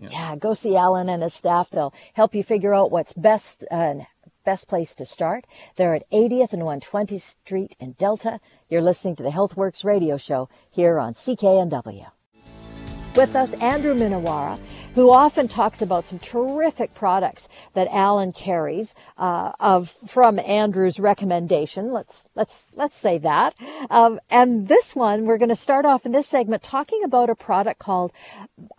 [0.00, 0.08] yeah.
[0.10, 0.36] yeah.
[0.36, 1.70] go see Alan and his staff.
[1.70, 3.94] They'll help you figure out what's best uh,
[4.44, 5.46] best place to start.
[5.76, 8.40] They're at 80th and 120th Street in Delta.
[8.68, 12.10] You're listening to the Healthworx radio show here on CKNW.
[13.16, 14.58] With us, Andrew Minowara
[14.94, 21.92] who often talks about some terrific products that Alan carries uh, of from Andrew's recommendation.
[21.92, 23.54] Let's let's let's say that.
[23.90, 27.34] Um, and this one, we're going to start off in this segment talking about a
[27.34, 28.12] product called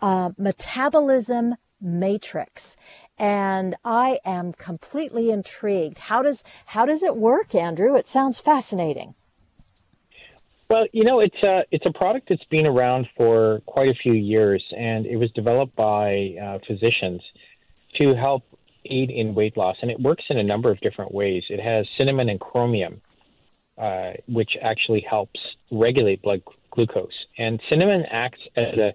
[0.00, 2.76] uh, Metabolism Matrix
[3.18, 5.98] and I am completely intrigued.
[5.98, 7.94] How does how does it work, Andrew?
[7.96, 9.14] It sounds fascinating.
[10.68, 14.14] Well, you know, it's a it's a product that's been around for quite a few
[14.14, 17.22] years, and it was developed by uh, physicians
[17.94, 18.42] to help
[18.84, 21.44] aid in weight loss, and it works in a number of different ways.
[21.50, 23.00] It has cinnamon and chromium,
[23.78, 25.38] uh, which actually helps
[25.70, 28.94] regulate blood glucose, and cinnamon acts as a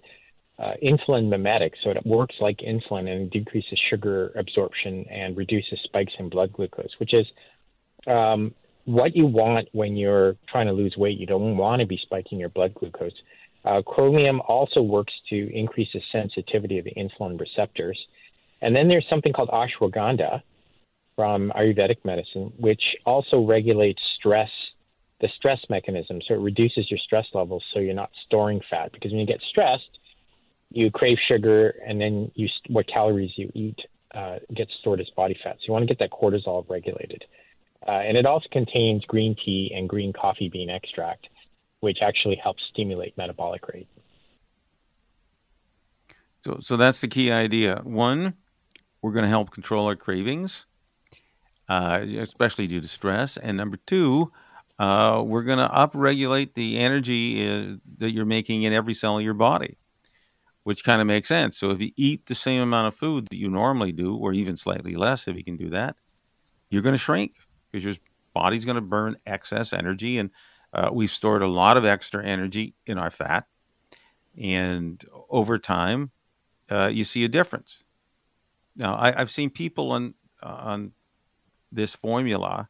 [0.60, 6.14] uh, insulin mimetic, so it works like insulin and decreases sugar absorption and reduces spikes
[6.20, 7.26] in blood glucose, which is
[8.08, 8.54] um,
[8.86, 11.18] what you want when you're trying to lose weight.
[11.18, 13.14] You don't want to be spiking your blood glucose.
[13.64, 17.98] Uh, chromium also works to increase the sensitivity of the insulin receptors.
[18.62, 20.42] And then there's something called ashwagandha
[21.16, 24.52] from Ayurvedic medicine, which also regulates stress,
[25.20, 26.22] the stress mechanism.
[26.28, 28.92] So it reduces your stress levels so you're not storing fat.
[28.92, 30.00] Because when you get stressed,
[30.72, 33.80] you crave sugar, and then you what calories you eat
[34.16, 35.58] uh, gets stored as body fat.
[35.60, 37.26] So you want to get that cortisol regulated.
[37.88, 41.28] Uh, and it also contains green tea and green coffee bean extract,
[41.80, 43.88] which actually helps stimulate metabolic rate.
[46.44, 47.82] So, so that's the key idea.
[47.84, 48.36] One,
[49.02, 50.66] we're going to help control our cravings,
[51.70, 53.38] uh, especially due to stress.
[53.38, 54.32] And number two,
[54.80, 59.24] uh, we're going to upregulate the energy uh, that you're making in every cell of
[59.24, 59.78] your body,
[60.64, 61.58] which kind of makes sense.
[61.58, 64.58] So if you eat the same amount of food that you normally do, or even
[64.58, 65.96] slightly less, if you can do that,
[66.70, 67.34] you're going to shrink
[67.72, 67.96] because you're
[68.34, 70.30] body's going to burn excess energy, and
[70.74, 73.46] uh, we've stored a lot of extra energy in our fat.
[74.42, 76.12] And over time,
[76.70, 77.84] uh, you see a difference.
[78.76, 80.94] Now, I, have seen people on on
[81.72, 82.68] this formula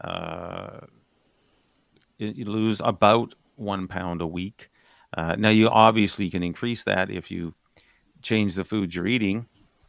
[0.00, 0.80] uh,
[2.18, 4.70] you lose about one pound a week.
[5.16, 7.54] Uh, now, you obviously can increase that if you
[8.22, 9.46] change the foods you're eating.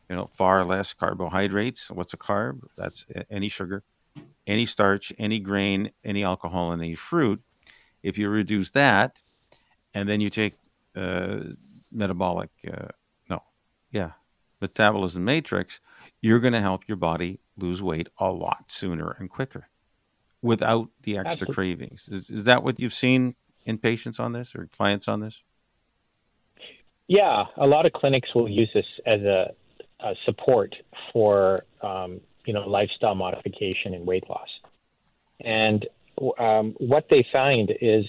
[0.09, 1.89] You know, far less carbohydrates.
[1.89, 2.61] What's a carb?
[2.77, 3.83] That's any sugar,
[4.47, 7.41] any starch, any grain, any alcohol, and any fruit.
[8.03, 9.17] If you reduce that,
[9.93, 10.53] and then you take
[10.95, 11.39] uh,
[11.91, 12.89] metabolic, uh,
[13.29, 13.41] no,
[13.91, 14.11] yeah,
[14.61, 15.79] metabolism matrix,
[16.21, 19.69] you're going to help your body lose weight a lot sooner and quicker
[20.41, 21.53] without the extra Absolutely.
[21.55, 22.07] cravings.
[22.11, 23.35] Is, is that what you've seen
[23.65, 25.41] in patients on this or clients on this?
[27.07, 29.53] Yeah, a lot of clinics will use this as a,
[29.99, 30.75] a support
[31.13, 34.49] for um, you know lifestyle modification and weight loss.
[35.39, 35.85] And
[36.37, 38.05] um, what they find is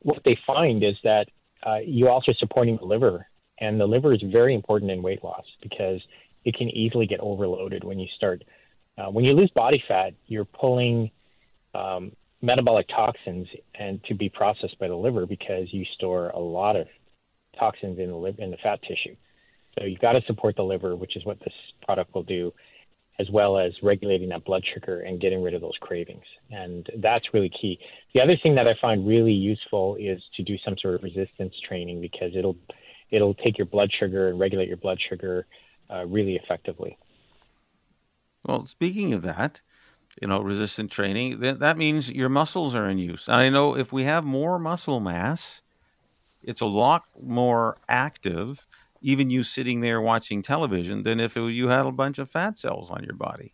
[0.00, 1.28] what they find is that
[1.64, 3.26] uh, you also supporting the liver,
[3.58, 6.00] and the liver is very important in weight loss because
[6.44, 8.44] it can easily get overloaded when you start.
[8.98, 11.10] Uh, when you lose body fat, you're pulling
[11.74, 12.12] um,
[12.42, 16.88] metabolic toxins and to be processed by the liver because you store a lot of
[17.58, 19.14] toxins in the liver in the fat tissue.
[19.78, 22.52] So you've got to support the liver, which is what this product will do,
[23.22, 26.24] as well as regulating that blood sugar and getting rid of those cravings.
[26.50, 27.78] And that's really key.
[28.14, 31.54] The other thing that I find really useful is to do some sort of resistance
[31.68, 32.56] training because it'll
[33.10, 35.46] it'll take your blood sugar and regulate your blood sugar
[35.88, 36.98] uh, really effectively.
[38.44, 39.60] Well, speaking of that,
[40.20, 43.28] you know, resistant training, that, that means your muscles are in use.
[43.28, 45.60] I know if we have more muscle mass,
[46.42, 48.66] it's a lot more active,
[49.02, 52.58] even you sitting there watching television, than if it, you had a bunch of fat
[52.58, 53.52] cells on your body.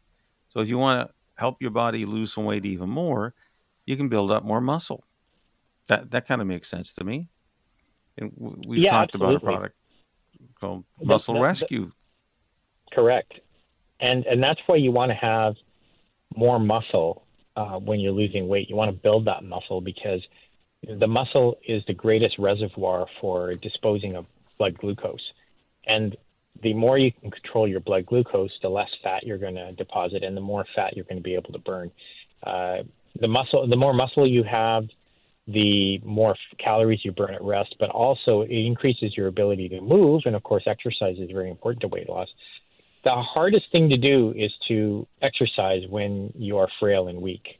[0.51, 3.35] So if you want to help your body lose some weight even more,
[3.87, 5.05] you can build up more muscle.
[5.89, 7.29] That that kind of makes sense to me.
[8.19, 9.37] And we've yeah, talked absolutely.
[9.37, 9.77] about a product
[10.61, 11.93] called Muscle the, the, Rescue.
[12.93, 13.41] Correct,
[14.01, 15.57] and and that's why you want to have
[16.37, 17.25] more muscle
[17.57, 18.69] uh, when you're losing weight.
[18.69, 20.23] You want to build that muscle because
[20.83, 24.29] the muscle is the greatest reservoir for disposing of
[24.59, 25.33] blood glucose,
[25.89, 26.17] and
[26.63, 30.23] the more you can control your blood glucose, the less fat you're going to deposit,
[30.23, 31.91] and the more fat you're going to be able to burn.
[32.43, 32.83] Uh,
[33.19, 34.89] the muscle, the more muscle you have,
[35.47, 40.23] the more calories you burn at rest, but also it increases your ability to move.
[40.27, 42.29] And of course, exercise is very important to weight loss
[43.03, 47.59] the hardest thing to do is to exercise when you are frail and weak.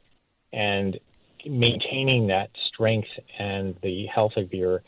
[0.51, 0.99] And
[1.45, 4.83] maintaining that strength and the health of your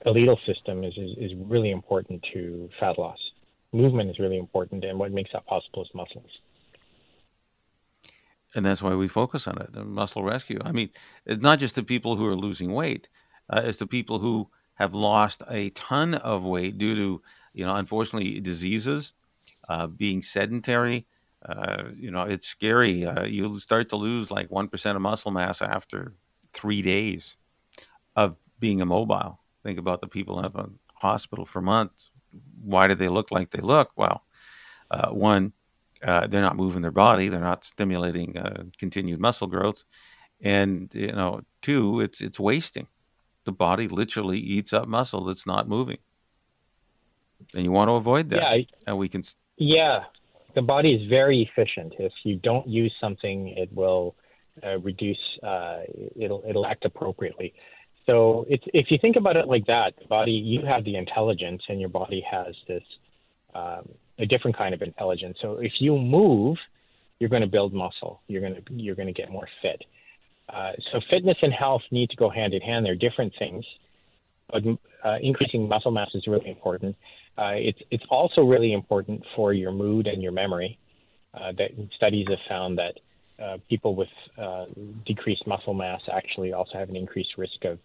[0.00, 3.18] skeletal system is, is, is really important to fat loss.
[3.72, 6.30] Movement is really important, and what makes that possible is muscles.
[8.54, 10.58] And that's why we focus on it, the muscle rescue.
[10.64, 10.90] I mean,
[11.26, 13.08] it's not just the people who are losing weight,
[13.50, 17.22] uh, it's the people who have lost a ton of weight due to,
[17.54, 19.14] you know, unfortunately, diseases,
[19.68, 21.06] uh, being sedentary.
[21.44, 23.06] Uh, you know, it's scary.
[23.06, 26.14] Uh, you'll start to lose like 1% of muscle mass after
[26.52, 27.36] three days
[28.16, 29.38] of being immobile.
[29.66, 32.10] Think about the people in a hospital for months.
[32.62, 33.90] Why do they look like they look?
[33.96, 34.22] Well,
[34.92, 35.54] uh, one,
[36.04, 39.82] uh, they're not moving their body, they're not stimulating uh, continued muscle growth.
[40.40, 42.86] And, you know, two, it's, it's wasting.
[43.44, 45.98] The body literally eats up muscle that's not moving.
[47.52, 48.36] And you want to avoid that.
[48.36, 49.24] Yeah, and we can
[49.56, 50.04] yeah,
[50.54, 51.94] the body is very efficient.
[51.98, 54.14] If you don't use something, it will
[54.62, 55.18] uh, reduce.
[55.42, 55.80] Uh,
[56.14, 57.54] it'll it'll act appropriately.
[58.06, 61.62] So it's if you think about it like that, the body you have the intelligence,
[61.68, 62.84] and your body has this
[63.54, 63.88] um,
[64.18, 65.38] a different kind of intelligence.
[65.42, 66.58] So if you move,
[67.18, 68.20] you're going to build muscle.
[68.28, 69.84] You're going to you're going to get more fit.
[70.48, 72.86] Uh, so fitness and health need to go hand in hand.
[72.86, 73.64] They're different things,
[74.48, 74.62] but
[75.02, 76.96] uh, increasing muscle mass is really important.
[77.36, 80.78] Uh, it's it's also really important for your mood and your memory.
[81.34, 82.98] Uh, that studies have found that
[83.38, 84.64] uh, people with uh,
[85.04, 87.78] decreased muscle mass actually also have an increased risk of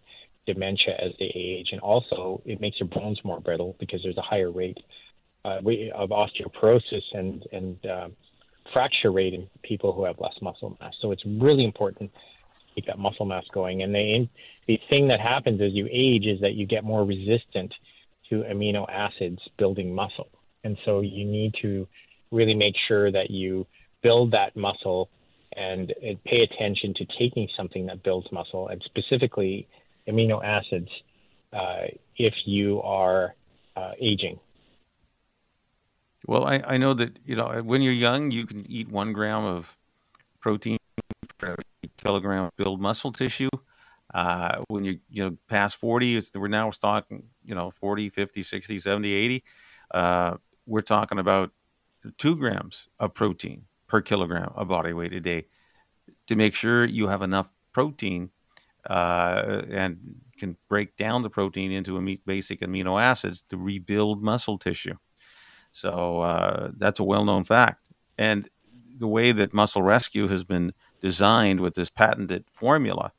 [0.45, 4.21] dementia as they age, and also it makes your bones more brittle because there's a
[4.21, 4.79] higher rate
[5.45, 5.59] uh,
[5.93, 8.07] of osteoporosis and and uh,
[8.73, 10.93] fracture rate in people who have less muscle mass.
[11.01, 13.83] So it's really important to keep that muscle mass going.
[13.83, 14.29] And the
[14.67, 17.73] the thing that happens as you age is that you get more resistant
[18.29, 20.29] to amino acids building muscle.
[20.63, 21.87] And so you need to
[22.31, 23.67] really make sure that you
[24.01, 25.09] build that muscle
[25.53, 25.93] and
[26.25, 29.67] pay attention to taking something that builds muscle and specifically
[30.07, 30.89] amino acids
[31.53, 31.87] uh,
[32.17, 33.35] if you are
[33.75, 34.39] uh, aging.
[36.27, 39.43] Well, I, I know that you know when you're young, you can eat one gram
[39.43, 39.77] of
[40.39, 40.77] protein
[41.37, 41.55] per
[41.97, 43.49] kilogram of build muscle tissue.
[44.13, 48.79] Uh, when you you know past 40, we're now talking you know 40, 50, 60,
[48.79, 49.43] 70, 80.
[49.93, 51.51] Uh, we're talking about
[52.17, 55.45] two grams of protein per kilogram of body weight a day
[56.27, 58.29] to make sure you have enough protein
[58.89, 59.97] uh, and
[60.37, 64.95] can break down the protein into a basic amino acids to rebuild muscle tissue.
[65.71, 67.85] So uh, that's a well-known fact.
[68.17, 68.49] And
[68.97, 73.11] the way that Muscle Rescue has been designed with this patented formula,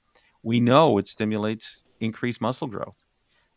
[0.42, 2.96] we know it stimulates increased muscle growth.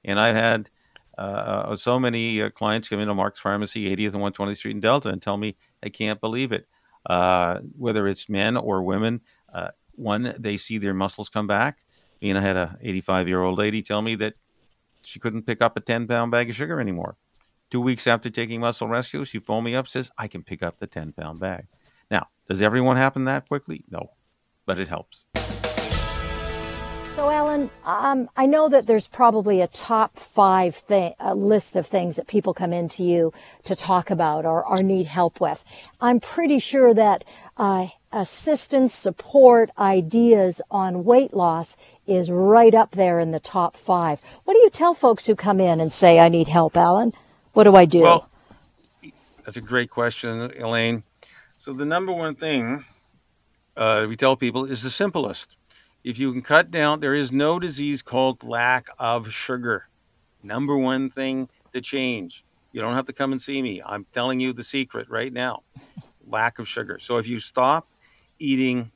[0.03, 0.69] And I've had
[1.17, 5.09] uh, so many uh, clients come into Mark's Pharmacy, 80th and 120th Street in Delta,
[5.09, 6.67] and tell me I can't believe it.
[7.09, 9.21] Uh, whether it's men or women,
[9.53, 11.77] uh, one, they see their muscles come back.
[12.21, 14.37] I know, I had a 85 year old lady tell me that
[15.01, 17.17] she couldn't pick up a 10 pound bag of sugar anymore.
[17.69, 20.79] Two weeks after taking Muscle Rescue, she phoned me up, says, I can pick up
[20.79, 21.65] the 10 pound bag.
[22.09, 23.83] Now, does everyone happen that quickly?
[23.89, 24.11] No,
[24.65, 25.24] but it helps.
[27.15, 31.87] So, Alan, um, I know that there's probably a top five thing, a list of
[31.87, 33.31] things that people come into you
[33.63, 35.63] to talk about or, or need help with.
[36.01, 37.23] I'm pretty sure that
[37.55, 44.19] uh, assistance, support, ideas on weight loss is right up there in the top five.
[44.43, 47.13] What do you tell folks who come in and say, I need help, Alan?
[47.53, 48.01] What do I do?
[48.01, 48.29] Well,
[49.45, 51.03] that's a great question, Elaine.
[51.59, 52.83] So, the number one thing
[53.77, 55.55] uh, we tell people is the simplest.
[56.05, 59.89] If you can cut down, there is no disease called lack of sugar.
[60.43, 62.45] Number one thing to change.
[62.71, 63.81] You don't have to come and see me.
[63.83, 65.63] I'm telling you the secret right now
[66.27, 66.99] lack of sugar.
[66.99, 67.87] So, if you stop
[68.37, 68.91] eating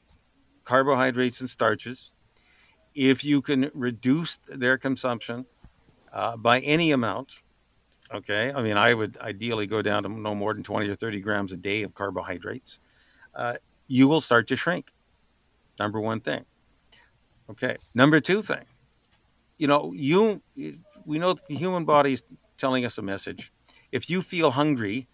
[0.66, 2.12] carbohydrates and starches,
[2.94, 5.48] if you can reduce their consumption
[6.14, 7.40] uh, by any amount,
[8.12, 8.52] Okay.
[8.56, 11.52] I mean, I would ideally go down to no more than 20 or 30 grams
[11.52, 12.80] a day of carbohydrates.
[13.36, 13.54] Uh,
[13.88, 14.92] you will start to shrink.
[15.80, 16.44] Number one thing.
[17.50, 17.78] Okay.
[17.96, 18.66] Number two thing.
[19.58, 20.42] You know, you
[21.06, 22.24] we know the human body is
[22.58, 23.52] telling us a message.
[23.92, 25.08] If you feel hungry,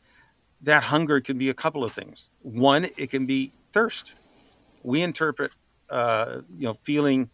[0.61, 2.29] that hunger can be a couple of things.
[2.41, 4.13] One, it can be thirst.
[4.83, 5.51] We interpret,
[5.89, 7.29] uh, you know, feeling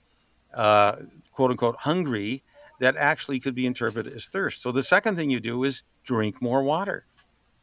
[0.54, 0.98] uh,
[1.32, 2.44] quote unquote hungry
[2.80, 4.62] that actually could be interpreted as thirst.
[4.62, 7.06] So the second thing you do is drink more water.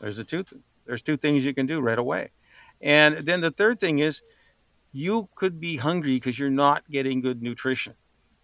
[0.01, 0.45] There's the two
[0.86, 2.30] there's two things you can do right away.
[2.80, 4.22] And then the third thing is
[4.93, 7.95] you could be hungry because you're not getting good nutrition.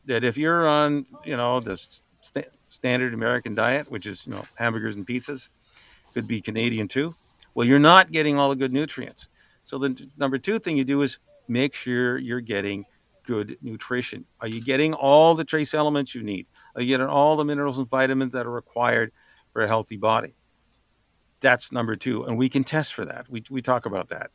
[0.06, 1.76] That if you're on, you know, the
[2.20, 5.48] st- standard American diet, which is, you know, hamburgers and pizzas,
[6.12, 7.14] could be Canadian too.
[7.54, 9.28] Well, you're not getting all the good nutrients.
[9.64, 11.18] So the number two thing you do is
[11.48, 12.84] make sure you're getting
[13.24, 14.24] good nutrition.
[14.40, 16.46] Are you getting all the trace elements you need?
[16.74, 19.12] Are you getting all the minerals and vitamins that are required
[19.52, 20.34] for a healthy body?
[21.40, 22.24] That's number two.
[22.24, 23.26] And we can test for that.
[23.28, 24.30] We, we talk about that.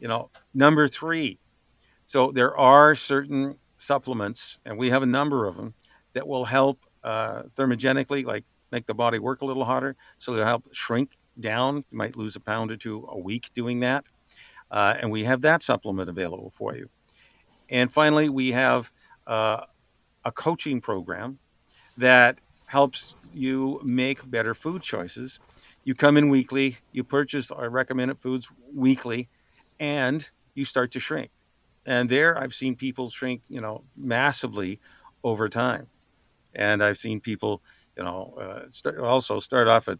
[0.00, 1.38] You know, number three.
[2.04, 5.74] So there are certain supplements, and we have a number of them
[6.12, 9.96] that will help uh, thermogenically, like make the body work a little harder.
[10.18, 11.84] So they'll help shrink down.
[11.90, 14.04] You might lose a pound or two a week doing that.
[14.70, 16.88] Uh, and we have that supplement available for you.
[17.68, 18.90] And finally, we have
[19.26, 19.62] uh,
[20.24, 21.38] a coaching program
[21.98, 25.40] that helps you make better food choices.
[25.84, 29.28] You come in weekly, you purchase our recommended foods weekly,
[29.82, 31.32] and you start to shrink.
[31.84, 34.78] And there, I've seen people shrink, you know, massively
[35.24, 35.88] over time.
[36.54, 37.62] And I've seen people,
[37.96, 39.98] you know, uh, start, also start off at,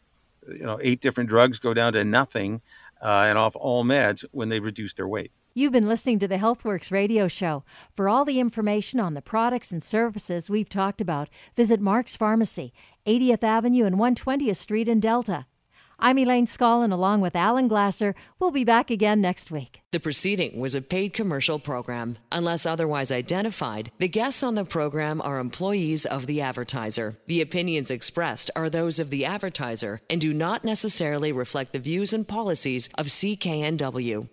[0.49, 2.63] you know, eight different drugs, go down to nothing,
[3.03, 5.33] uh, and off all meds when they reduce their weight.
[5.53, 7.65] You've been listening to the Healthworx radio show.
[7.97, 12.73] For all the information on the products and services we've talked about, visit Mark's Pharmacy,
[13.05, 15.47] 80th Avenue and 120th Street in Delta.
[16.05, 18.17] I'm Elaine Scollin along with Alan Glasser.
[18.41, 19.83] We'll be back again next week.
[19.93, 22.17] The proceeding was a paid commercial program.
[22.33, 27.19] Unless otherwise identified, the guests on the program are employees of the advertiser.
[27.29, 32.13] The opinions expressed are those of the advertiser and do not necessarily reflect the views
[32.13, 34.29] and policies of CKNW.